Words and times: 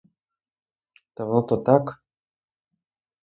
Та 1.13 1.25
воно 1.25 1.41
то 1.43 1.57
так. 1.57 2.01